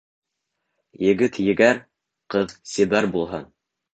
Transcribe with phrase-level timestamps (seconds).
[1.07, 1.81] Егет егәр,
[2.35, 3.49] ҡыҙ сибәр булһын.